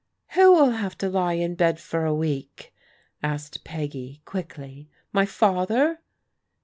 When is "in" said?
1.35-1.53